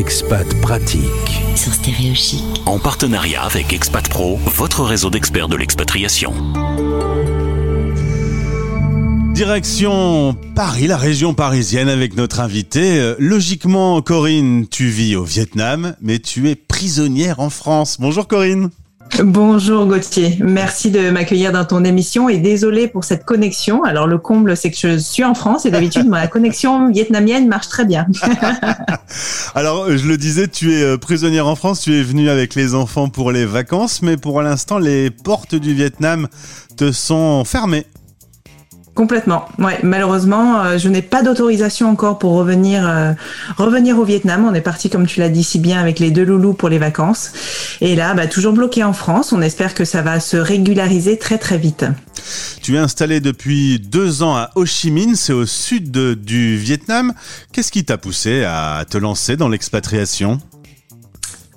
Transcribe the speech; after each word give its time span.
Expat 0.00 0.46
Pratique. 0.62 1.42
Sur 1.54 1.74
Stéréo 1.74 2.14
Chic. 2.14 2.42
En 2.64 2.78
partenariat 2.78 3.42
avec 3.42 3.74
Expat 3.74 4.08
Pro, 4.08 4.38
votre 4.46 4.82
réseau 4.82 5.10
d'experts 5.10 5.48
de 5.48 5.56
l'expatriation. 5.56 6.32
Direction 9.34 10.38
Paris, 10.56 10.86
la 10.86 10.96
région 10.96 11.34
parisienne, 11.34 11.90
avec 11.90 12.16
notre 12.16 12.40
invité. 12.40 12.98
Euh, 12.98 13.14
Logiquement, 13.18 14.00
Corinne, 14.00 14.66
tu 14.68 14.86
vis 14.86 15.16
au 15.16 15.24
Vietnam, 15.24 15.94
mais 16.00 16.18
tu 16.18 16.48
es 16.48 16.54
prisonnière 16.54 17.38
en 17.38 17.50
France. 17.50 17.98
Bonjour 18.00 18.26
Corinne. 18.26 18.70
Bonjour 19.18 19.86
Gauthier, 19.86 20.38
merci 20.40 20.90
de 20.90 21.10
m'accueillir 21.10 21.52
dans 21.52 21.64
ton 21.64 21.84
émission 21.84 22.28
et 22.28 22.38
désolé 22.38 22.88
pour 22.88 23.04
cette 23.04 23.24
connexion. 23.24 23.82
Alors 23.82 24.06
le 24.06 24.18
comble 24.18 24.56
c'est 24.56 24.70
que 24.70 24.76
je 24.76 24.96
suis 24.96 25.24
en 25.24 25.34
France 25.34 25.66
et 25.66 25.70
d'habitude 25.70 26.06
ma 26.06 26.26
connexion 26.26 26.90
vietnamienne 26.90 27.48
marche 27.48 27.68
très 27.68 27.84
bien. 27.84 28.06
Alors 29.54 29.90
je 29.90 30.06
le 30.06 30.16
disais, 30.16 30.48
tu 30.48 30.74
es 30.74 30.82
euh, 30.82 30.96
prisonnière 30.96 31.46
en 31.46 31.56
France, 31.56 31.80
tu 31.80 31.94
es 31.94 32.02
venue 32.02 32.30
avec 32.30 32.54
les 32.54 32.74
enfants 32.74 33.08
pour 33.08 33.32
les 33.32 33.44
vacances, 33.44 34.00
mais 34.00 34.16
pour 34.16 34.40
l'instant 34.42 34.78
les 34.78 35.10
portes 35.10 35.54
du 35.54 35.74
Vietnam 35.74 36.28
te 36.76 36.92
sont 36.92 37.44
fermées. 37.44 37.86
Complètement. 39.00 39.48
Malheureusement, 39.82 40.60
euh, 40.60 40.76
je 40.76 40.90
n'ai 40.90 41.00
pas 41.00 41.22
d'autorisation 41.22 41.88
encore 41.88 42.18
pour 42.18 42.32
revenir 42.32 42.86
euh, 42.86 43.14
revenir 43.56 43.98
au 43.98 44.04
Vietnam. 44.04 44.44
On 44.46 44.52
est 44.52 44.60
parti, 44.60 44.90
comme 44.90 45.06
tu 45.06 45.20
l'as 45.20 45.30
dit 45.30 45.42
si 45.42 45.58
bien, 45.58 45.80
avec 45.80 46.00
les 46.00 46.10
deux 46.10 46.22
loulous 46.22 46.52
pour 46.52 46.68
les 46.68 46.76
vacances. 46.76 47.32
Et 47.80 47.96
là, 47.96 48.12
bah, 48.12 48.26
toujours 48.26 48.52
bloqué 48.52 48.84
en 48.84 48.92
France. 48.92 49.32
On 49.32 49.40
espère 49.40 49.72
que 49.72 49.86
ça 49.86 50.02
va 50.02 50.20
se 50.20 50.36
régulariser 50.36 51.16
très 51.16 51.38
très 51.38 51.56
vite. 51.56 51.86
Tu 52.60 52.74
es 52.74 52.78
installé 52.78 53.20
depuis 53.20 53.78
deux 53.78 54.22
ans 54.22 54.36
à 54.36 54.50
Ho 54.54 54.66
Chi 54.66 54.90
Minh, 54.90 55.16
c'est 55.16 55.32
au 55.32 55.46
sud 55.46 55.90
du 55.90 56.58
Vietnam. 56.58 57.14
Qu'est-ce 57.54 57.72
qui 57.72 57.86
t'a 57.86 57.96
poussé 57.96 58.44
à 58.44 58.84
te 58.84 58.98
lancer 58.98 59.38
dans 59.38 59.48
l'expatriation? 59.48 60.40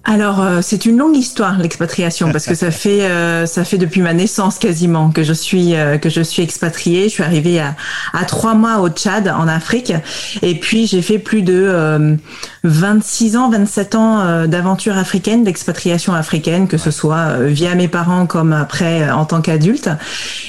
Alors 0.06 0.42
euh, 0.42 0.60
c'est 0.62 0.86
une 0.86 0.98
longue 0.98 1.16
histoire 1.16 1.58
l'expatriation 1.58 2.32
parce 2.32 2.46
que 2.46 2.56
ça 2.56 2.72
fait 2.72 3.04
euh, 3.04 3.46
ça 3.46 3.64
fait 3.64 3.78
depuis 3.78 4.02
ma 4.02 4.14
naissance 4.14 4.60
quasiment 4.60 5.12
que 5.12 5.24
je 5.24 5.32
suis 5.32 5.76
euh, 5.76 5.98
que 5.98 6.10
je 6.10 6.22
suis 6.22 6.44
expatriée. 6.44 7.04
Je 7.04 7.14
suis 7.14 7.24
arrivée 7.24 7.60
à 7.60 7.76
à 8.12 8.26
trois 8.26 8.54
mois 8.54 8.80
au 8.80 8.90
Tchad 8.90 9.30
en 9.30 9.48
Afrique 9.48 9.94
et 10.42 10.56
puis 10.60 10.88
j'ai 10.88 11.02
fait 11.02 11.20
plus 11.20 11.42
de 11.42 11.54
euh, 11.54 12.16
26 12.64 13.36
ans 13.36 13.50
27 13.50 13.96
ans 13.96 14.20
euh, 14.22 14.48
d'aventure 14.48 14.98
africaine 14.98 15.44
d'expatriation 15.44 16.14
africaine 16.14 16.68
que 16.68 16.78
ce 16.78 16.92
soit 16.92 17.18
euh, 17.18 17.48
via 17.48 17.76
mes 17.76 17.88
parents 17.90 18.26
comme 18.26 18.54
après 18.54 19.04
euh, 19.04 19.14
en 19.16 19.26
tant 19.26 19.42
qu'adulte. 19.42 19.90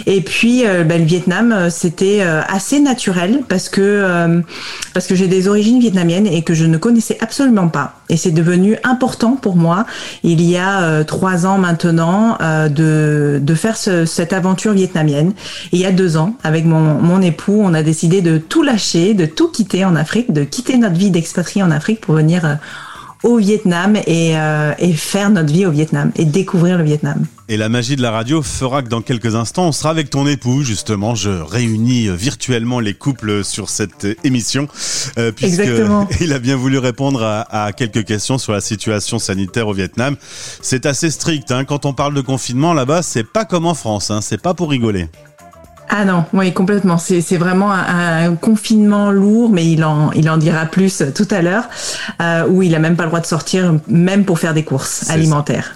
Et 0.06 0.20
puis 0.20 0.62
ben, 0.64 1.00
le 1.00 1.04
Vietnam 1.06 1.68
c'était 1.70 2.18
euh, 2.22 2.40
assez 2.48 2.78
naturel 2.80 3.40
parce 3.48 3.68
que 3.68 3.80
euh, 3.80 4.40
parce 4.92 5.06
que 5.06 5.14
j'ai 5.14 5.26
des 5.26 5.48
origines 5.48 5.80
vietnamiennes 5.80 6.26
et 6.26 6.42
que 6.42 6.54
je 6.54 6.64
ne 6.66 6.76
connaissais 6.78 7.18
absolument 7.20 7.68
pas. 7.68 7.96
Et 8.10 8.16
c'est 8.16 8.30
devenu 8.30 8.76
important 8.84 9.32
pour 9.32 9.56
moi, 9.56 9.86
il 10.22 10.40
y 10.42 10.56
a 10.56 10.82
euh, 10.82 11.04
trois 11.04 11.46
ans 11.46 11.58
maintenant, 11.58 12.36
euh, 12.42 12.68
de, 12.68 13.40
de 13.42 13.54
faire 13.54 13.76
ce- 13.78 14.04
cette 14.04 14.32
aventure 14.34 14.72
vietnamienne. 14.72 15.32
Et 15.72 15.76
il 15.76 15.80
y 15.80 15.86
a 15.86 15.90
deux 15.90 16.16
ans, 16.18 16.36
avec 16.44 16.64
mon, 16.66 16.80
mon 16.80 17.22
époux, 17.22 17.60
on 17.64 17.72
a 17.72 17.82
décidé 17.82 18.20
de 18.20 18.36
tout 18.36 18.62
lâcher, 18.62 19.14
de 19.14 19.24
tout 19.24 19.48
quitter 19.48 19.84
en 19.86 19.96
Afrique, 19.96 20.32
de 20.32 20.44
quitter 20.44 20.76
notre 20.76 20.96
vie 20.96 21.10
d'expatrié 21.10 21.62
en 21.62 21.70
Afrique 21.70 22.03
pour 22.04 22.14
venir 22.14 22.44
euh, 22.44 22.54
au 23.24 23.38
Vietnam 23.38 23.96
et, 24.06 24.36
euh, 24.36 24.74
et 24.78 24.92
faire 24.92 25.30
notre 25.30 25.52
vie 25.52 25.66
au 25.66 25.70
Vietnam 25.70 26.12
et 26.16 26.26
découvrir 26.26 26.76
le 26.78 26.84
Vietnam. 26.84 27.24
Et 27.48 27.56
la 27.56 27.68
magie 27.68 27.96
de 27.96 28.02
la 28.02 28.10
radio 28.10 28.42
fera 28.42 28.82
que 28.82 28.88
dans 28.88 29.00
quelques 29.00 29.34
instants, 29.34 29.66
on 29.66 29.72
sera 29.72 29.90
avec 29.90 30.10
ton 30.10 30.26
époux, 30.26 30.62
justement. 30.62 31.14
Je 31.14 31.30
réunis 31.30 32.08
euh, 32.08 32.14
virtuellement 32.14 32.80
les 32.80 32.94
couples 32.94 33.42
sur 33.42 33.70
cette 33.70 34.06
émission, 34.24 34.68
euh, 35.18 35.32
puisque 35.32 35.60
Exactement. 35.60 36.08
il 36.20 36.32
a 36.32 36.38
bien 36.38 36.56
voulu 36.56 36.78
répondre 36.78 37.22
à, 37.22 37.66
à 37.66 37.72
quelques 37.72 38.04
questions 38.04 38.38
sur 38.38 38.52
la 38.52 38.60
situation 38.60 39.18
sanitaire 39.18 39.68
au 39.68 39.72
Vietnam. 39.72 40.16
C'est 40.60 40.86
assez 40.86 41.10
strict, 41.10 41.50
hein. 41.50 41.64
Quand 41.64 41.86
on 41.86 41.94
parle 41.94 42.14
de 42.14 42.20
confinement 42.20 42.74
là-bas, 42.74 43.02
c'est 43.02 43.24
pas 43.24 43.44
comme 43.46 43.66
en 43.66 43.74
France, 43.74 44.10
hein. 44.10 44.20
C'est 44.20 44.40
pas 44.40 44.54
pour 44.54 44.70
rigoler. 44.70 45.08
Ah 45.88 46.04
non, 46.04 46.24
oui, 46.32 46.52
complètement. 46.52 46.98
C'est 46.98 47.20
c'est 47.20 47.36
vraiment 47.36 47.70
un, 47.72 48.30
un 48.30 48.34
confinement 48.36 49.10
lourd, 49.10 49.50
mais 49.50 49.70
il 49.70 49.84
en, 49.84 50.10
il 50.12 50.28
en 50.30 50.36
dira 50.38 50.66
plus 50.66 51.02
tout 51.14 51.28
à 51.30 51.42
l'heure, 51.42 51.64
euh, 52.20 52.46
où 52.48 52.62
il 52.62 52.74
a 52.74 52.78
même 52.78 52.96
pas 52.96 53.04
le 53.04 53.10
droit 53.10 53.20
de 53.20 53.26
sortir, 53.26 53.74
même 53.86 54.24
pour 54.24 54.38
faire 54.38 54.54
des 54.54 54.64
courses 54.64 55.10
alimentaires. 55.10 55.74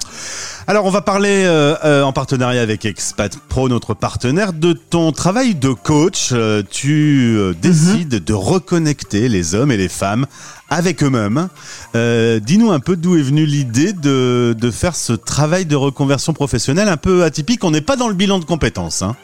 Alors, 0.67 0.85
on 0.85 0.91
va 0.91 1.01
parler 1.01 1.45
euh, 1.47 1.75
euh, 1.85 2.03
en 2.03 2.13
partenariat 2.13 2.61
avec 2.61 2.85
Expat 2.85 3.35
Pro, 3.49 3.71
notre 3.71 3.95
partenaire, 3.95 4.53
de 4.53 4.75
ton 4.75 5.13
travail 5.13 5.55
de 5.55 5.71
coach. 5.71 6.29
Euh, 6.33 6.63
tu 6.69 7.37
euh, 7.39 7.55
décides 7.55 8.23
de 8.23 8.35
reconnecter 8.35 9.31
les 9.31 9.55
hommes 9.55 9.73
et 9.73 9.79
les 9.79 9.89
femmes 9.89 10.27
avec 10.69 11.03
eux-mêmes. 11.03 11.49
Euh, 11.97 12.39
Dis-nous 12.39 12.71
un 12.71 12.81
peu 12.81 12.97
d'où 12.97 13.17
est 13.17 13.23
venue 13.23 13.47
l'idée 13.47 13.95
de, 13.95 14.55
de 14.59 14.71
faire 14.71 14.95
ce 14.95 15.15
travail 15.15 15.65
de 15.65 15.75
reconversion 15.77 16.35
professionnelle 16.35 16.89
un 16.89 16.99
peu 16.99 17.25
atypique. 17.25 17.65
On 17.65 17.71
n'est 17.71 17.81
pas 17.81 17.97
dans 17.97 18.09
le 18.09 18.15
bilan 18.15 18.39
de 18.39 18.45
compétences. 18.45 19.01
Hein. 19.01 19.17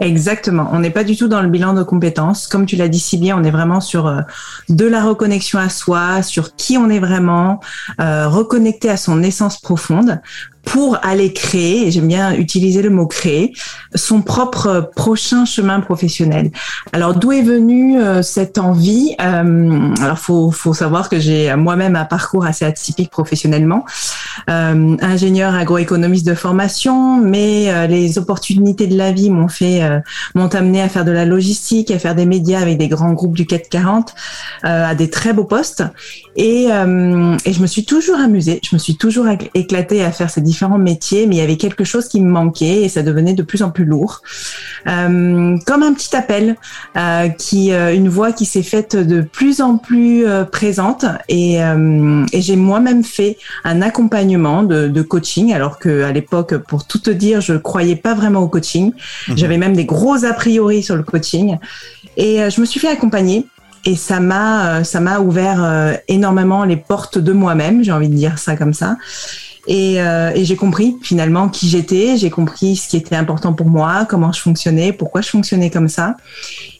Exactement. 0.00 0.70
On 0.72 0.80
n'est 0.80 0.90
pas 0.90 1.04
du 1.04 1.14
tout 1.14 1.28
dans 1.28 1.42
le 1.42 1.48
bilan 1.48 1.74
de 1.74 1.82
compétences. 1.82 2.46
Comme 2.46 2.64
tu 2.64 2.76
l'as 2.76 2.88
dit 2.88 2.98
si 2.98 3.18
bien, 3.18 3.38
on 3.38 3.44
est 3.44 3.50
vraiment 3.50 3.80
sur 3.82 4.06
euh, 4.06 4.20
de 4.70 4.86
la 4.86 5.04
reconnexion 5.04 5.58
à 5.58 5.68
soi, 5.68 6.22
sur 6.22 6.56
qui 6.56 6.78
on 6.78 6.88
est 6.88 6.98
vraiment, 6.98 7.60
euh, 8.00 8.26
reconnecter 8.26 8.88
à 8.88 8.96
son 8.96 9.22
essence 9.22 9.60
profonde 9.60 10.20
pour 10.64 10.98
aller 11.02 11.32
créer, 11.32 11.86
et 11.86 11.90
j'aime 11.90 12.06
bien 12.06 12.34
utiliser 12.34 12.82
le 12.82 12.90
mot 12.90 13.06
créer, 13.06 13.52
son 13.94 14.22
propre 14.22 14.90
prochain 14.94 15.44
chemin 15.44 15.80
professionnel. 15.80 16.50
Alors 16.92 17.14
d'où 17.14 17.32
est 17.32 17.42
venue 17.42 18.00
euh, 18.00 18.22
cette 18.22 18.58
envie? 18.58 19.16
Euh, 19.20 19.94
Alors 20.00 20.18
faut 20.18 20.50
faut 20.50 20.74
savoir 20.74 21.08
que 21.08 21.18
j'ai 21.18 21.54
moi-même 21.56 21.96
un 21.96 22.04
parcours 22.04 22.44
assez 22.44 22.64
atypique 22.64 23.10
professionnellement, 23.10 23.84
euh, 24.48 24.96
ingénieur 25.00 25.54
agroéconomiste 25.54 26.26
de 26.26 26.34
formation, 26.34 27.20
mais 27.20 27.72
euh, 27.72 27.86
les 27.86 28.18
opportunités 28.18 28.86
de 28.86 28.96
la 28.96 29.12
vie 29.12 29.30
m'ont 29.30 29.48
fait 29.48 29.82
euh, 29.82 29.98
m'ont 30.34 30.48
amené 30.48 30.82
à 30.82 30.88
faire 30.88 31.04
de 31.04 31.10
la 31.10 31.24
logistique, 31.24 31.90
à 31.90 31.98
faire 31.98 32.14
des 32.14 32.26
médias 32.26 32.60
avec 32.60 32.78
des 32.78 32.88
grands 32.88 33.12
groupes 33.12 33.34
du 33.34 33.46
CAC 33.46 33.68
40, 33.70 34.14
euh, 34.64 34.90
à 34.90 34.94
des 34.94 35.10
très 35.10 35.32
beaux 35.32 35.44
postes. 35.44 35.82
Et, 36.36 36.66
et 36.66 37.52
je 37.52 37.60
me 37.60 37.66
suis 37.66 37.84
toujours 37.84 38.18
amusée, 38.18 38.60
je 38.62 38.74
me 38.74 38.78
suis 38.78 38.96
toujours 38.96 39.26
écl- 39.26 39.50
éclatée 39.54 40.02
à 40.04 40.12
faire 40.12 40.30
ces 40.30 40.40
différents 40.50 40.78
métiers, 40.78 41.26
mais 41.26 41.36
il 41.36 41.38
y 41.38 41.42
avait 41.42 41.56
quelque 41.56 41.84
chose 41.84 42.08
qui 42.08 42.20
me 42.20 42.28
manquait 42.28 42.82
et 42.82 42.88
ça 42.88 43.02
devenait 43.02 43.34
de 43.34 43.44
plus 43.44 43.62
en 43.62 43.70
plus 43.70 43.84
lourd. 43.84 44.22
Euh, 44.88 45.56
comme 45.64 45.82
un 45.82 45.92
petit 45.92 46.16
appel, 46.16 46.56
euh, 46.96 47.28
qui 47.28 47.72
euh, 47.72 47.94
une 47.94 48.08
voix 48.08 48.32
qui 48.32 48.46
s'est 48.46 48.64
faite 48.64 48.96
de 48.96 49.20
plus 49.20 49.60
en 49.60 49.78
plus 49.78 50.24
présente 50.50 51.04
et, 51.28 51.58
et 52.32 52.40
j'ai 52.40 52.56
moi-même 52.56 53.04
fait 53.04 53.36
un 53.64 53.82
accompagnement 53.82 54.62
de, 54.62 54.88
de 54.88 55.02
coaching 55.02 55.52
alors 55.52 55.78
que 55.78 56.02
à 56.02 56.12
l'époque 56.12 56.56
pour 56.56 56.86
tout 56.86 56.98
te 56.98 57.10
dire 57.10 57.40
je 57.40 57.54
croyais 57.54 57.96
pas 57.96 58.14
vraiment 58.14 58.40
au 58.40 58.48
coaching. 58.48 58.92
J'avais 59.36 59.58
même 59.58 59.76
des 59.76 59.84
gros 59.84 60.24
a 60.24 60.32
priori 60.32 60.82
sur 60.82 60.96
le 60.96 61.02
coaching. 61.02 61.58
Et 62.16 62.38
je 62.50 62.60
me 62.60 62.66
suis 62.66 62.80
fait 62.80 62.88
accompagner 62.88 63.46
et 63.84 63.96
ça 63.96 64.20
m'a 64.20 64.84
ça 64.84 65.00
m'a 65.00 65.20
ouvert 65.20 65.98
énormément 66.08 66.64
les 66.64 66.76
portes 66.76 67.18
de 67.18 67.32
moi-même 67.32 67.82
j'ai 67.82 67.92
envie 67.92 68.08
de 68.08 68.14
dire 68.14 68.38
ça 68.38 68.56
comme 68.56 68.74
ça 68.74 68.96
et, 69.66 70.00
euh, 70.00 70.30
et 70.34 70.44
j'ai 70.44 70.56
compris 70.56 70.96
finalement 71.02 71.48
qui 71.48 71.68
j'étais, 71.68 72.16
j'ai 72.16 72.30
compris 72.30 72.76
ce 72.76 72.88
qui 72.88 72.96
était 72.96 73.16
important 73.16 73.52
pour 73.52 73.68
moi, 73.68 74.06
comment 74.08 74.32
je 74.32 74.40
fonctionnais, 74.40 74.92
pourquoi 74.92 75.20
je 75.20 75.28
fonctionnais 75.28 75.70
comme 75.70 75.88
ça. 75.88 76.16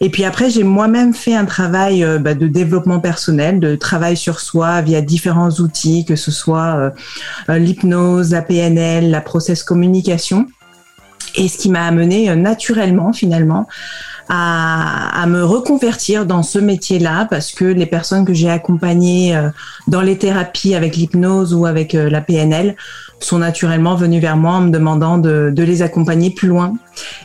Et 0.00 0.08
puis 0.08 0.24
après, 0.24 0.50
j'ai 0.50 0.64
moi-même 0.64 1.12
fait 1.12 1.34
un 1.34 1.44
travail 1.44 2.02
euh, 2.02 2.18
bah, 2.18 2.34
de 2.34 2.46
développement 2.46 3.00
personnel, 3.00 3.60
de 3.60 3.76
travail 3.76 4.16
sur 4.16 4.40
soi 4.40 4.80
via 4.80 5.02
différents 5.02 5.50
outils, 5.50 6.04
que 6.04 6.16
ce 6.16 6.30
soit 6.30 6.76
euh, 6.76 6.90
euh, 7.50 7.58
l'hypnose, 7.58 8.30
la 8.32 8.42
PNL, 8.42 9.10
la 9.10 9.20
process 9.20 9.62
communication. 9.62 10.46
Et 11.36 11.48
ce 11.48 11.58
qui 11.58 11.70
m'a 11.70 11.84
amené 11.84 12.30
euh, 12.30 12.34
naturellement 12.34 13.12
finalement 13.12 13.66
à, 14.32 15.26
me 15.26 15.42
reconvertir 15.42 16.24
dans 16.24 16.44
ce 16.44 16.60
métier-là 16.60 17.26
parce 17.28 17.50
que 17.50 17.64
les 17.64 17.86
personnes 17.86 18.24
que 18.24 18.32
j'ai 18.32 18.48
accompagnées 18.48 19.36
euh, 19.36 19.48
dans 19.88 20.02
les 20.02 20.18
thérapies 20.18 20.76
avec 20.76 20.94
l'hypnose 20.96 21.52
ou 21.52 21.66
avec 21.66 21.96
euh, 21.96 22.08
la 22.08 22.20
PNL 22.20 22.76
sont 23.18 23.38
naturellement 23.38 23.96
venues 23.96 24.20
vers 24.20 24.36
moi 24.36 24.52
en 24.52 24.60
me 24.62 24.70
demandant 24.70 25.18
de, 25.18 25.50
de 25.52 25.62
les 25.64 25.82
accompagner 25.82 26.30
plus 26.30 26.48
loin 26.48 26.74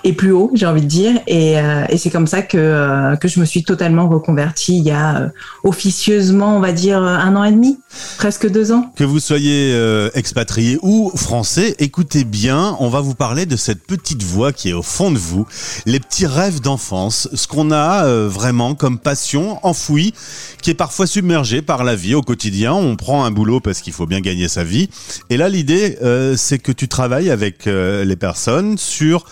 et 0.04 0.14
plus 0.14 0.32
haut, 0.32 0.52
j'ai 0.54 0.66
envie 0.66 0.82
de 0.82 0.88
dire. 0.88 1.20
Et, 1.28 1.60
euh, 1.60 1.86
et 1.90 1.98
c'est 1.98 2.10
comme 2.10 2.28
ça 2.28 2.42
que, 2.42 2.58
euh, 2.58 3.16
que 3.16 3.28
je 3.28 3.40
me 3.40 3.46
suis 3.46 3.64
totalement 3.64 4.08
reconvertie 4.08 4.78
il 4.78 4.84
y 4.84 4.92
a 4.92 5.18
euh, 5.18 5.28
officieusement, 5.64 6.58
on 6.58 6.60
va 6.60 6.72
dire, 6.72 7.02
un 7.02 7.36
an 7.36 7.44
et 7.44 7.52
demi, 7.52 7.80
presque 8.18 8.50
deux 8.50 8.72
ans. 8.72 8.92
Que 8.96 9.04
vous 9.04 9.20
soyez 9.20 9.76
expatrié 10.14 10.78
ou 10.82 11.12
français, 11.16 11.76
écoutez 11.80 12.24
bien, 12.24 12.76
on 12.80 12.90
va 12.90 13.02
vous 13.02 13.16
parler 13.16 13.46
de 13.46 13.56
cette 13.56 13.86
petite 13.86 14.24
voix 14.24 14.52
qui 14.52 14.70
est 14.70 14.74
au 14.74 14.84
fond 14.84 15.12
de 15.12 15.18
vous, 15.18 15.46
les 15.86 16.00
petits 16.00 16.26
rêves 16.26 16.62
d'enfance, 16.62 17.30
ce 17.34 17.48
qu'on 17.48 17.72
a 17.72 18.06
vraiment 18.28 18.76
comme 18.76 19.00
passion 19.00 19.60
enfouie, 19.66 20.14
qui 20.62 20.72
est 20.72 20.76
parfois 20.76 21.08
submergée 21.08 21.62
par 21.62 21.84
la 21.84 21.96
vie 21.96 22.16
au 22.16 22.22
quotidien. 22.22 22.74
On 22.74 22.96
prend 22.96 23.26
un 23.26 23.32
boulot 23.32 23.60
parce 23.60 23.82
qu'il 23.82 23.94
faut 23.94 24.06
bien 24.06 24.22
gagner 24.22 24.48
sa 24.48 24.64
vie. 24.64 24.90
Et 25.30 25.38
là, 25.38 25.50
l'idée, 25.50 25.98
euh, 26.02 26.36
c'est 26.38 26.60
que 26.60 26.72
tu 26.72 26.88
travailles 26.88 27.30
avec 27.30 27.68
euh, 27.68 28.04
les 28.06 28.16
personnes 28.16 28.78
sur 28.78 29.26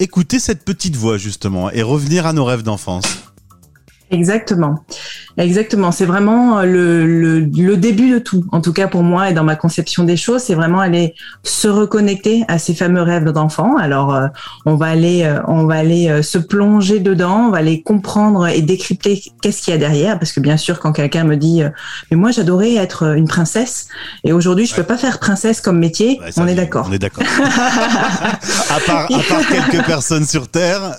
écouter 0.00 0.38
cette 0.38 0.64
petite 0.64 0.96
voix 0.96 1.18
justement 1.18 1.70
et 1.70 1.82
revenir 1.82 2.26
à 2.26 2.32
nos 2.32 2.44
rêves 2.44 2.62
d'enfance. 2.62 3.27
Exactement. 4.10 4.84
Exactement, 5.38 5.92
c'est 5.92 6.04
vraiment 6.04 6.62
le, 6.62 7.06
le, 7.06 7.38
le, 7.38 7.76
début 7.76 8.10
de 8.10 8.18
tout. 8.18 8.44
En 8.50 8.60
tout 8.60 8.72
cas 8.72 8.88
pour 8.88 9.04
moi 9.04 9.30
et 9.30 9.34
dans 9.34 9.44
ma 9.44 9.54
conception 9.54 10.02
des 10.02 10.16
choses, 10.16 10.42
c'est 10.42 10.56
vraiment 10.56 10.80
aller 10.80 11.14
se 11.44 11.68
reconnecter 11.68 12.44
à 12.48 12.58
ces 12.58 12.74
fameux 12.74 13.02
rêves 13.02 13.30
d'enfant. 13.30 13.76
Alors 13.76 14.12
euh, 14.12 14.26
on 14.66 14.74
va 14.74 14.86
aller, 14.86 15.22
euh, 15.22 15.40
on 15.46 15.66
va 15.66 15.76
aller 15.76 16.08
euh, 16.08 16.22
se 16.22 16.38
plonger 16.38 16.98
dedans, 16.98 17.46
on 17.46 17.50
va 17.50 17.58
aller 17.58 17.82
comprendre 17.82 18.48
et 18.48 18.62
décrypter 18.62 19.22
qu'est-ce 19.40 19.62
qu'il 19.62 19.72
y 19.72 19.76
a 19.76 19.78
derrière. 19.78 20.18
Parce 20.18 20.32
que 20.32 20.40
bien 20.40 20.56
sûr, 20.56 20.80
quand 20.80 20.90
quelqu'un 20.90 21.22
me 21.22 21.36
dit, 21.36 21.62
mais 22.10 22.16
moi 22.16 22.32
j'adorais 22.32 22.74
être 22.74 23.14
une 23.16 23.28
princesse 23.28 23.86
et 24.24 24.32
aujourd'hui 24.32 24.66
je 24.66 24.74
peux 24.74 24.82
pas 24.82 24.98
faire 24.98 25.20
princesse 25.20 25.60
comme 25.60 25.78
métier, 25.78 26.18
on, 26.36 26.48
est 26.48 26.56
d'accord. 26.56 26.86
On 26.90 26.92
est 26.92 26.98
d'accord. 26.98 27.22
à, 28.70 28.80
part, 28.84 29.04
à 29.04 29.22
part 29.28 29.46
quelques 29.46 29.86
personnes 29.86 30.24
sur 30.24 30.48
terre, 30.48 30.96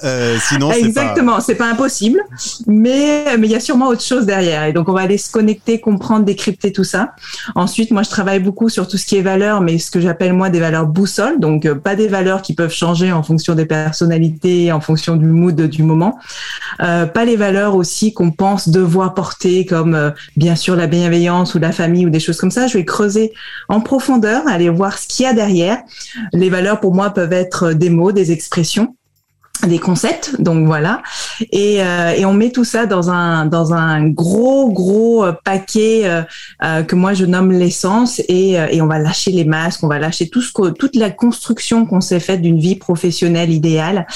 sinon 0.48 0.72
exactement, 0.72 1.42
c'est 1.42 1.56
pas 1.56 1.70
impossible, 1.70 2.22
mais 2.66 2.99
mais 3.38 3.48
il 3.48 3.52
y 3.52 3.56
a 3.56 3.60
sûrement 3.60 3.88
autre 3.88 4.04
chose 4.04 4.26
derrière. 4.26 4.64
Et 4.66 4.74
donc, 4.74 4.90
on 4.90 4.94
va 4.94 5.02
aller 5.02 5.18
se 5.18 5.32
connecter, 5.32 5.80
comprendre, 5.80 6.26
décrypter 6.26 6.72
tout 6.72 6.84
ça. 6.84 7.14
Ensuite, 7.56 7.92
moi, 7.92 8.04
je 8.04 8.10
travaille 8.10 8.40
beaucoup 8.40 8.70
sur 8.70 8.88
tout 8.88 8.98
ce 8.98 9.06
qui 9.06 9.18
est 9.18 9.22
valeurs, 9.22 9.62
mais 9.62 9.78
ce 9.78 9.92
que 9.92 10.00
j'appelle 10.00 10.34
moi 10.34 10.50
des 10.50 10.60
valeurs 10.60 10.88
boussole. 10.88 11.40
Donc, 11.40 11.66
euh, 11.66 11.76
pas 11.76 11.96
des 11.96 12.08
valeurs 12.08 12.42
qui 12.42 12.54
peuvent 12.54 12.74
changer 12.74 13.12
en 13.12 13.24
fonction 13.24 13.56
des 13.56 13.66
personnalités, 13.66 14.72
en 14.72 14.82
fonction 14.82 15.16
du 15.16 15.26
mood 15.26 15.60
du 15.62 15.84
moment. 15.84 16.20
Euh, 16.82 17.06
pas 17.06 17.26
les 17.26 17.36
valeurs 17.36 17.76
aussi 17.76 18.14
qu'on 18.14 18.32
pense 18.32 18.70
devoir 18.70 19.14
porter, 19.14 19.66
comme 19.66 19.96
euh, 19.96 20.12
bien 20.36 20.56
sûr 20.56 20.76
la 20.76 20.88
bienveillance 20.88 21.56
ou 21.56 21.60
la 21.60 21.72
famille 21.72 22.06
ou 22.06 22.10
des 22.10 22.20
choses 22.20 22.38
comme 22.38 22.52
ça. 22.52 22.68
Je 22.68 22.78
vais 22.78 22.86
creuser 22.86 23.34
en 23.68 23.82
profondeur, 23.82 24.48
aller 24.48 24.70
voir 24.70 24.98
ce 24.98 25.08
qu'il 25.08 25.26
y 25.26 25.28
a 25.28 25.34
derrière. 25.34 25.80
Les 26.34 26.50
valeurs, 26.50 26.80
pour 26.80 26.94
moi, 26.94 27.10
peuvent 27.12 27.34
être 27.34 27.74
des 27.74 27.90
mots, 27.90 28.12
des 28.12 28.32
expressions 28.32 28.96
des 29.68 29.80
concepts 29.80 30.40
donc 30.40 30.66
voilà. 30.66 31.02
Et, 31.52 31.82
euh, 31.84 32.12
et 32.12 32.26
on 32.26 32.34
met 32.34 32.52
tout 32.52 32.64
ça 32.64 32.86
dans 32.86 33.10
un 33.10 33.46
dans 33.46 33.74
un 33.74 34.08
gros 34.08 34.72
gros 34.72 35.24
euh, 35.24 35.34
paquet 35.44 36.04
euh, 36.06 36.84
que 36.84 36.96
moi 36.96 37.14
je 37.14 37.26
nomme 37.26 37.52
l'essence 37.52 38.20
et, 38.28 38.52
et 38.54 38.82
on 38.82 38.88
va 38.88 39.00
lâcher 39.00 39.32
les 39.32 39.46
masques 39.46 39.84
on 39.84 39.88
va 39.88 40.00
lâcher 40.00 40.30
toute 40.30 40.96
la 40.96 41.10
construction 41.10 41.86
qu'on 41.86 42.02
s'est 42.02 42.20
faite 42.20 42.42
d'une 42.42 42.60
vie 42.60 42.76
professionnelle 42.76 43.52
idéale. 43.52 44.08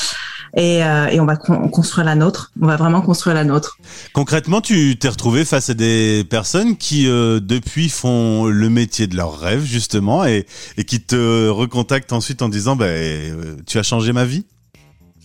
Et, 0.55 0.81
et 0.81 1.19
on 1.19 1.25
va 1.25 1.35
construire 1.35 2.05
la 2.05 2.13
nôtre. 2.13 2.51
On 2.61 2.67
va 2.67 2.75
vraiment 2.75 3.01
construire 3.01 3.33
la 3.33 3.43
nôtre. 3.43 3.79
Concrètement 4.13 4.61
tu 4.61 4.97
t'es 4.99 5.07
retrouvé 5.09 5.45
face 5.45 5.71
à 5.71 5.73
des 5.73 6.23
personnes 6.29 6.77
qui 6.77 7.05
depuis 7.05 7.89
font 7.89 8.45
le 8.45 8.69
métier 8.69 9.07
de 9.07 9.15
leur 9.15 9.39
rêve 9.39 9.63
justement 9.63 10.25
et, 10.25 10.45
et 10.77 10.83
qui 10.83 11.01
te 11.01 11.47
recontactent 11.49 12.13
ensuite 12.13 12.43
en 12.43 12.49
disant 12.49 12.75
ben 12.75 13.63
tu 13.65 13.79
as 13.79 13.83
changé 13.83 14.13
ma 14.13 14.25
vie? 14.25 14.45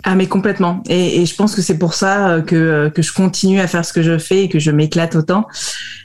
Ah 0.04 0.14
mais 0.14 0.26
complètement. 0.26 0.82
Et, 0.88 1.20
et 1.20 1.26
je 1.26 1.34
pense 1.34 1.54
que 1.54 1.62
c'est 1.62 1.78
pour 1.78 1.94
ça 1.94 2.28
euh, 2.28 2.42
que, 2.42 2.54
euh, 2.54 2.90
que 2.90 3.02
je 3.02 3.12
continue 3.12 3.60
à 3.60 3.66
faire 3.66 3.84
ce 3.84 3.92
que 3.92 4.02
je 4.02 4.16
fais 4.16 4.44
et 4.44 4.48
que 4.48 4.58
je 4.58 4.70
m'éclate 4.70 5.16
autant 5.16 5.46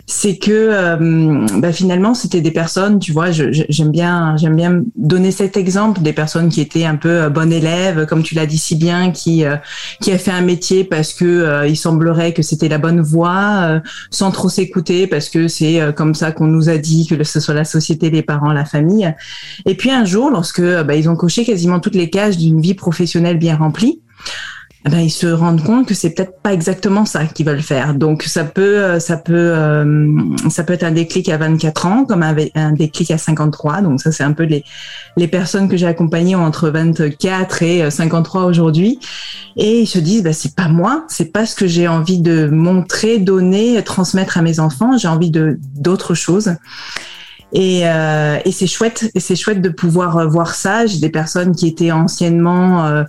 c'est 0.06 0.38
que 0.38 0.52
euh, 0.52 1.48
bah, 1.60 1.72
finalement 1.72 2.14
c'était 2.14 2.42
des 2.42 2.52
personnes, 2.52 3.00
tu 3.00 3.14
vois, 3.14 3.32
j'aime 3.32 3.90
bien 3.90 4.36
j'aime 4.36 4.58
bien 4.58 4.82
donner 4.98 5.32
cet 5.32 5.56
exemple 5.56 6.02
des 6.02 6.12
personnes 6.12 6.50
qui 6.50 6.60
étaient 6.60 6.84
un 6.84 6.98
peu 6.98 7.30
bonnes 7.30 7.54
élèves, 7.54 8.06
comme 8.06 8.22
tu 8.22 8.36
l'as 8.36 8.46
dit 8.46 8.58
si 8.58 8.76
bien, 8.76 9.12
qui 9.12 9.46
qui 10.02 10.12
a 10.12 10.18
fait 10.18 10.32
un 10.32 10.42
métier 10.42 10.84
parce 10.84 11.14
que 11.14 11.66
il 11.70 11.78
semblerait 11.78 12.34
que 12.34 12.42
c'était 12.42 12.68
la 12.68 12.80
bonne 12.80 13.00
voie, 13.00 13.82
sans 14.10 14.32
trop 14.32 14.50
s'écouter 14.50 15.08
parce 15.08 15.30
que 15.30 15.48
c'est 15.48 15.80
comme 15.96 16.16
ça 16.16 16.34
qu'on 16.34 16.48
nous 16.48 16.68
a 16.68 16.78
dit 16.78 17.08
que 17.08 17.24
ce 17.24 17.40
soit 17.40 17.54
la 17.54 17.66
société, 17.66 18.10
les 18.10 18.24
parents, 18.24 18.52
la 18.52 18.66
famille. 18.66 19.16
Et 19.66 19.76
puis 19.76 19.90
un 19.90 20.04
jour, 20.04 20.30
lorsque 20.30 20.62
bah, 20.62 20.96
ils 20.96 21.08
ont 21.08 21.16
coché 21.16 21.46
quasiment 21.46 21.80
toutes 21.80 21.96
les 21.96 22.10
cases 22.10 22.38
d'une 22.38 22.60
vie 22.60 22.74
professionnelle 22.74 23.38
bien 23.40 23.56
remplie 23.56 23.83
ben, 24.86 25.00
ils 25.00 25.10
se 25.10 25.28
rendent 25.28 25.64
compte 25.64 25.88
que 25.88 25.94
c'est 25.94 26.10
peut-être 26.10 26.42
pas 26.42 26.52
exactement 26.52 27.06
ça 27.06 27.26
qu'ils 27.26 27.46
veulent 27.46 27.62
faire. 27.62 27.94
Donc 27.94 28.24
ça 28.24 28.44
peut, 28.44 28.78
euh, 28.84 29.00
ça 29.00 29.16
peut, 29.16 29.34
euh, 29.34 30.20
ça 30.50 30.64
peut 30.64 30.74
être 30.74 30.84
un 30.84 30.92
déclic 30.92 31.30
à 31.30 31.38
24 31.38 31.86
ans, 31.86 32.06
comme 32.06 32.22
un, 32.22 32.74
déclic 32.74 33.12
à 33.12 33.18
53. 33.18 33.82
Donc 33.82 34.02
ça 34.02 34.12
c'est 34.12 34.24
un 34.24 34.34
peu 34.34 34.44
les 34.44 34.66
les 35.16 35.28
personnes 35.30 35.70
que 35.70 35.78
j'ai 35.78 35.86
accompagnées 35.86 36.36
entre 36.36 36.70
24 36.70 37.64
et 37.64 37.90
53 37.90 38.42
euh, 38.42 38.46
aujourd'hui, 38.46 39.00
et 39.56 39.82
ils 39.82 39.88
se 39.88 40.00
disent 40.00 40.24
bah 40.24 40.34
c'est 40.34 40.56
pas 40.56 40.68
moi, 40.68 41.06
c'est 41.08 41.32
pas 41.32 41.46
ce 41.46 41.56
que 41.56 41.68
j'ai 41.68 41.88
envie 41.88 42.20
de 42.20 42.48
montrer, 42.48 43.20
donner, 43.20 43.82
transmettre 43.84 44.38
à 44.38 44.42
mes 44.42 44.60
enfants. 44.60 44.98
J'ai 44.98 45.08
envie 45.08 45.32
de 45.32 45.60
d'autres 45.76 46.14
choses. 46.14 46.56
Et, 47.54 47.82
euh, 47.84 48.40
et 48.46 48.52
c'est 48.52 48.68
chouette, 48.68 49.12
et 49.14 49.20
c'est 49.20 49.36
chouette 49.36 49.62
de 49.62 49.70
pouvoir 49.70 50.28
voir 50.28 50.56
ça. 50.56 50.86
J'ai 50.86 51.00
des 51.00 51.10
personnes 51.10 51.56
qui 51.56 51.68
étaient 51.68 51.92
anciennement 51.92 52.86
euh, 52.86 53.04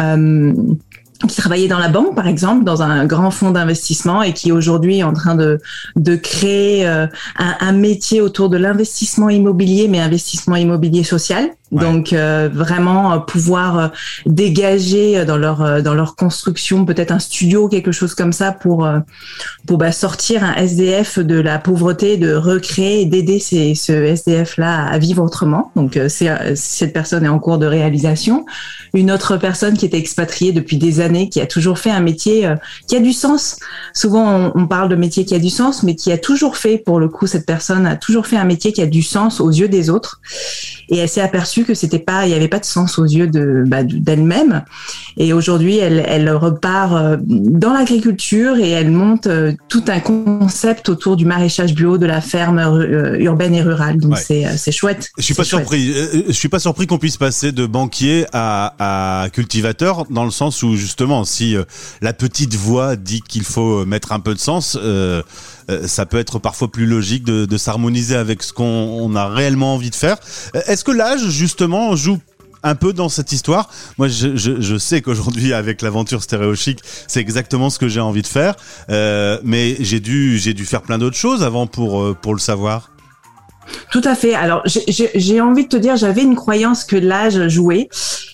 euh, 0.00 0.52
qui 1.26 1.34
travaillait 1.34 1.68
dans 1.68 1.78
la 1.78 1.88
banque, 1.88 2.14
par 2.14 2.28
exemple, 2.28 2.64
dans 2.64 2.82
un 2.82 3.04
grand 3.04 3.32
fonds 3.32 3.50
d'investissement 3.50 4.22
et 4.22 4.32
qui 4.32 4.52
aujourd'hui 4.52 4.98
est 4.98 5.02
en 5.02 5.12
train 5.12 5.34
de, 5.34 5.58
de 5.96 6.14
créer 6.14 6.86
euh, 6.86 7.06
un, 7.36 7.72
métier 7.72 8.20
autour 8.20 8.48
de 8.48 8.56
l'investissement 8.56 9.28
immobilier, 9.28 9.88
mais 9.88 9.98
investissement 9.98 10.54
immobilier 10.54 11.02
social. 11.02 11.50
Donc 11.70 12.12
euh, 12.12 12.48
vraiment 12.52 13.12
euh, 13.12 13.18
pouvoir 13.18 13.92
dégager 14.26 15.24
dans 15.24 15.36
leur 15.36 15.82
dans 15.82 15.94
leur 15.94 16.16
construction 16.16 16.84
peut-être 16.84 17.12
un 17.12 17.18
studio 17.18 17.68
quelque 17.68 17.92
chose 17.92 18.14
comme 18.14 18.32
ça 18.32 18.52
pour 18.52 18.88
pour 19.66 19.78
bah, 19.78 19.92
sortir 19.92 20.44
un 20.44 20.54
SDF 20.54 21.18
de 21.18 21.38
la 21.40 21.58
pauvreté, 21.58 22.16
de 22.16 22.34
recréer, 22.34 23.04
d'aider 23.04 23.38
ces, 23.38 23.74
ce 23.74 23.92
SDF 23.92 24.56
là 24.56 24.86
à 24.86 24.98
vivre 24.98 25.22
autrement. 25.22 25.72
Donc 25.76 25.98
c'est 26.08 26.56
cette 26.56 26.92
personne 26.92 27.24
est 27.24 27.28
en 27.28 27.38
cours 27.38 27.58
de 27.58 27.66
réalisation. 27.66 28.46
Une 28.94 29.10
autre 29.10 29.36
personne 29.36 29.76
qui 29.76 29.86
était 29.86 29.98
expatriée 29.98 30.52
depuis 30.52 30.78
des 30.78 31.00
années 31.00 31.28
qui 31.28 31.40
a 31.40 31.46
toujours 31.46 31.78
fait 31.78 31.90
un 31.90 32.00
métier 32.00 32.46
euh, 32.46 32.56
qui 32.86 32.96
a 32.96 33.00
du 33.00 33.12
sens. 33.12 33.58
Souvent, 33.92 34.52
on, 34.54 34.66
parle 34.66 34.88
de 34.88 34.96
métier 34.96 35.24
qui 35.24 35.34
a 35.34 35.38
du 35.38 35.50
sens, 35.50 35.82
mais 35.82 35.94
qui 35.94 36.12
a 36.12 36.18
toujours 36.18 36.56
fait, 36.56 36.78
pour 36.78 37.00
le 37.00 37.08
coup, 37.08 37.26
cette 37.26 37.46
personne 37.46 37.86
a 37.86 37.96
toujours 37.96 38.26
fait 38.26 38.36
un 38.36 38.44
métier 38.44 38.72
qui 38.72 38.82
a 38.82 38.86
du 38.86 39.02
sens 39.02 39.40
aux 39.40 39.50
yeux 39.50 39.68
des 39.68 39.90
autres. 39.90 40.20
Et 40.90 40.98
elle 40.98 41.08
s'est 41.08 41.20
aperçue 41.20 41.57
que 41.64 41.74
c'était 41.74 41.98
pas, 41.98 42.26
il 42.26 42.30
y 42.30 42.34
avait 42.34 42.48
pas 42.48 42.58
de 42.58 42.64
sens 42.64 42.98
aux 42.98 43.04
yeux 43.04 43.26
de 43.26 43.64
bah, 43.66 43.82
d'elle-même. 43.82 44.64
Et 45.16 45.32
aujourd'hui, 45.32 45.78
elle, 45.78 46.04
elle 46.06 46.30
repart 46.30 46.92
euh, 46.94 47.16
dans 47.20 47.72
l'agriculture 47.72 48.56
et 48.56 48.70
elle 48.70 48.90
monte 48.90 49.26
euh, 49.26 49.52
tout 49.68 49.84
un 49.88 50.00
concept 50.00 50.88
autour 50.88 51.16
du 51.16 51.24
maraîchage 51.24 51.74
bio, 51.74 51.98
de 51.98 52.06
la 52.06 52.20
ferme 52.20 52.58
urbaine 53.18 53.54
et 53.54 53.62
rurale. 53.62 53.98
Donc 53.98 54.18
c'est 54.18 54.46
c'est 54.56 54.72
chouette. 54.72 55.10
Je 55.18 55.22
suis 55.22 55.34
pas 55.34 55.44
surpris. 55.44 55.92
Je 56.26 56.32
suis 56.32 56.48
pas 56.48 56.58
surpris 56.58 56.86
qu'on 56.86 56.98
puisse 56.98 57.16
passer 57.16 57.52
de 57.52 57.66
banquier 57.66 58.26
à, 58.32 58.74
à 59.24 59.28
cultivateur 59.30 60.04
dans 60.10 60.24
le 60.24 60.30
sens 60.30 60.62
où 60.62 60.76
justement 60.76 61.24
si 61.24 61.56
euh, 61.56 61.64
la 62.00 62.12
petite 62.12 62.54
voix 62.54 62.96
dit 62.96 63.22
qu'il 63.22 63.44
faut 63.44 63.84
mettre 63.84 64.12
un 64.12 64.20
peu 64.20 64.34
de 64.34 64.38
sens, 64.38 64.78
euh, 64.80 65.22
euh, 65.70 65.86
ça 65.86 66.06
peut 66.06 66.18
être 66.18 66.38
parfois 66.38 66.70
plus 66.70 66.86
logique 66.86 67.24
de, 67.24 67.56
s'harmoniser 67.56 68.14
avec 68.14 68.42
ce 68.42 68.52
qu'on 68.52 69.14
a 69.16 69.28
réellement 69.28 69.74
envie 69.74 69.90
de 69.90 69.94
faire. 69.94 70.16
Est-ce 70.66 70.84
que 70.84 70.92
l'âge, 70.92 71.28
justement, 71.28 71.96
joue 71.96 72.18
un 72.62 72.74
peu 72.74 72.92
dans 72.92 73.08
cette 73.08 73.32
histoire? 73.32 73.68
Moi, 73.98 74.08
je, 74.08 74.78
sais 74.78 75.02
qu'aujourd'hui, 75.02 75.52
avec 75.54 75.82
l'aventure 75.82 76.22
stéréochique, 76.22 76.80
c'est 77.06 77.20
exactement 77.20 77.70
ce 77.70 77.78
que 77.78 77.88
j'ai 77.88 78.00
envie 78.00 78.22
de 78.22 78.28
faire. 78.28 78.54
mais 78.88 79.76
j'ai 79.80 80.00
dû, 80.00 80.38
j'ai 80.38 80.54
dû 80.54 80.64
faire 80.64 80.82
plein 80.82 80.98
d'autres 80.98 81.16
choses 81.16 81.42
avant 81.42 81.66
pour, 81.66 82.16
pour 82.16 82.34
le 82.34 82.40
savoir. 82.40 82.90
Tout 83.90 84.02
à 84.04 84.14
fait. 84.14 84.34
Alors, 84.34 84.62
j'ai 84.66 85.40
envie 85.40 85.64
de 85.64 85.68
te 85.68 85.76
dire, 85.76 85.96
j'avais 85.96 86.22
une 86.22 86.36
croyance 86.36 86.84
que 86.84 86.96
l'âge 86.96 87.48
jouait. 87.48 87.88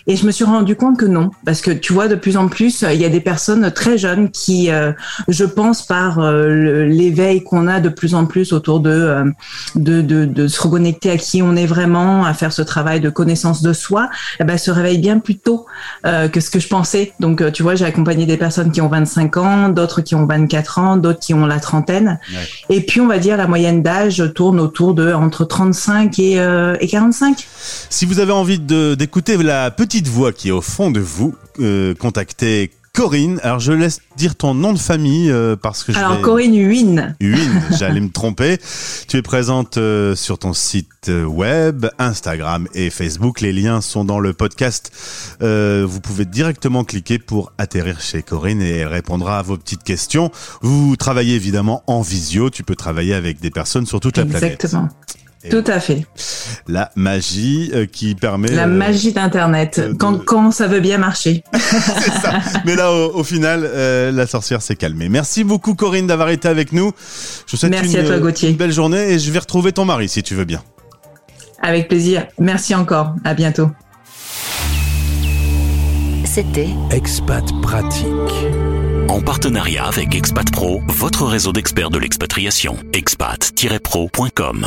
Et 0.06 0.16
je 0.16 0.26
me 0.26 0.32
suis 0.32 0.44
rendu 0.44 0.76
compte 0.76 0.98
que 0.98 1.06
non, 1.06 1.30
parce 1.46 1.62
que 1.62 1.70
tu 1.70 1.94
vois 1.94 2.08
de 2.08 2.14
plus 2.14 2.36
en 2.36 2.48
plus, 2.48 2.84
il 2.92 3.00
y 3.00 3.06
a 3.06 3.08
des 3.08 3.22
personnes 3.22 3.70
très 3.70 3.96
jeunes 3.96 4.30
qui, 4.30 4.70
euh, 4.70 4.92
je 5.28 5.44
pense, 5.44 5.86
par 5.86 6.18
euh, 6.18 6.84
l'éveil 6.84 7.42
qu'on 7.42 7.66
a 7.68 7.80
de 7.80 7.88
plus 7.88 8.14
en 8.14 8.26
plus 8.26 8.52
autour 8.52 8.80
de, 8.80 8.90
euh, 8.90 9.24
de, 9.76 10.02
de, 10.02 10.26
de, 10.26 10.46
se 10.46 10.60
reconnecter 10.60 11.10
à 11.10 11.16
qui 11.16 11.40
on 11.40 11.56
est 11.56 11.64
vraiment, 11.64 12.26
à 12.26 12.34
faire 12.34 12.52
ce 12.52 12.60
travail 12.60 13.00
de 13.00 13.08
connaissance 13.08 13.62
de 13.62 13.72
soi, 13.72 14.10
eh 14.40 14.44
ben, 14.44 14.58
se 14.58 14.70
réveillent 14.70 14.98
bien 14.98 15.18
plus 15.20 15.38
tôt 15.38 15.64
que 16.04 16.40
ce 16.40 16.50
que 16.50 16.60
je 16.60 16.68
pensais. 16.68 17.12
Donc, 17.18 17.52
tu 17.52 17.62
vois, 17.62 17.74
j'ai 17.74 17.86
accompagné 17.86 18.26
des 18.26 18.36
personnes 18.36 18.70
qui 18.70 18.80
ont 18.80 18.88
25 18.88 19.36
ans, 19.38 19.68
d'autres 19.70 20.02
qui 20.02 20.14
ont 20.14 20.26
24 20.26 20.78
ans, 20.78 20.96
d'autres 20.98 21.20
qui 21.20 21.32
ont 21.32 21.46
la 21.46 21.60
trentaine. 21.60 22.18
Et 22.68 22.82
puis, 22.82 23.00
on 23.00 23.06
va 23.06 23.18
dire, 23.18 23.36
la 23.36 23.46
moyenne 23.46 23.82
d'âge 23.82 24.22
tourne 24.34 24.60
autour 24.60 24.94
de 24.94 25.12
entre 25.12 25.44
35 25.44 26.18
et, 26.18 26.32
et 26.80 26.86
45. 26.86 27.46
Si 27.88 28.04
vous 28.04 28.20
avez 28.20 28.32
envie 28.32 28.58
d'écouter 28.58 29.36
la 29.38 29.70
petite 29.70 29.93
petite 29.94 30.08
voix 30.08 30.32
qui 30.32 30.48
est 30.48 30.50
au 30.50 30.60
fond 30.60 30.90
de 30.90 30.98
vous, 30.98 31.36
euh, 31.60 31.94
contactez 31.94 32.72
Corinne. 32.92 33.38
Alors 33.44 33.60
je 33.60 33.70
laisse 33.70 34.00
dire 34.16 34.34
ton 34.34 34.52
nom 34.52 34.72
de 34.72 34.78
famille 34.78 35.30
euh, 35.30 35.54
parce 35.54 35.84
que 35.84 35.92
je 35.92 35.98
Alors 35.98 36.20
Corinne 36.20 36.56
Huyn. 36.56 37.14
Huyn, 37.20 37.62
j'allais 37.78 38.00
me 38.00 38.10
tromper. 38.10 38.58
Tu 39.06 39.18
es 39.18 39.22
présente 39.22 39.78
euh, 39.78 40.16
sur 40.16 40.40
ton 40.40 40.52
site 40.52 41.12
web, 41.24 41.86
Instagram 42.00 42.66
et 42.74 42.90
Facebook. 42.90 43.40
Les 43.40 43.52
liens 43.52 43.80
sont 43.80 44.04
dans 44.04 44.18
le 44.18 44.32
podcast. 44.32 44.90
vous 45.40 46.00
pouvez 46.00 46.24
directement 46.24 46.82
cliquer 46.82 47.20
pour 47.20 47.52
atterrir 47.56 48.00
chez 48.00 48.24
Corinne 48.24 48.62
et 48.62 48.78
elle 48.78 48.88
répondra 48.88 49.38
à 49.38 49.42
vos 49.42 49.56
petites 49.56 49.84
questions. 49.84 50.32
Vous 50.60 50.96
travaillez 50.96 51.36
évidemment 51.36 51.84
en 51.86 52.00
visio. 52.00 52.50
Tu 52.50 52.64
peux 52.64 52.74
travailler 52.74 53.14
avec 53.14 53.38
des 53.38 53.50
personnes 53.50 53.86
sur 53.86 54.00
toute 54.00 54.16
la 54.16 54.24
planète. 54.24 54.54
Exactement. 54.54 54.88
Tout 55.50 55.64
à 55.66 55.78
fait. 55.80 56.06
La 56.68 56.90
magie 56.96 57.70
euh, 57.74 57.84
qui 57.86 58.14
permet. 58.14 58.48
La 58.48 58.64
euh, 58.64 58.66
magie 58.66 59.12
d'Internet, 59.12 59.78
de- 59.78 59.92
quand, 59.92 60.24
quand 60.24 60.50
ça 60.50 60.66
veut 60.66 60.80
bien 60.80 60.96
marcher. 60.98 61.44
c'est 61.52 62.12
ça. 62.12 62.40
Mais 62.64 62.76
là, 62.76 62.90
au, 62.92 63.18
au 63.18 63.24
final, 63.24 63.62
euh, 63.64 64.10
la 64.10 64.26
sorcière 64.26 64.62
s'est 64.62 64.76
calmée. 64.76 65.08
Merci 65.08 65.44
beaucoup, 65.44 65.74
Corinne, 65.74 66.06
d'avoir 66.06 66.30
été 66.30 66.48
avec 66.48 66.72
nous. 66.72 66.92
Je 67.46 67.52
vous 67.52 67.56
souhaite 67.58 67.72
Merci 67.72 67.94
une, 67.98 68.04
à 68.04 68.08
toi, 68.08 68.18
Gauthier. 68.18 68.50
une 68.50 68.56
belle 68.56 68.72
journée 68.72 69.12
et 69.12 69.18
je 69.18 69.30
vais 69.30 69.38
retrouver 69.38 69.72
ton 69.72 69.84
mari 69.84 70.08
si 70.08 70.22
tu 70.22 70.34
veux 70.34 70.44
bien. 70.46 70.62
Avec 71.62 71.88
plaisir. 71.88 72.26
Merci 72.38 72.74
encore. 72.74 73.14
À 73.24 73.34
bientôt. 73.34 73.70
C'était 76.24 76.68
Expat 76.90 77.44
Pratique. 77.62 78.06
En 79.08 79.20
partenariat 79.20 79.84
avec 79.84 80.14
Expat 80.14 80.50
Pro, 80.50 80.80
votre 80.88 81.24
réseau 81.26 81.52
d'experts 81.52 81.90
de 81.90 81.98
l'expatriation. 81.98 82.76
expat-pro.com 82.92 84.66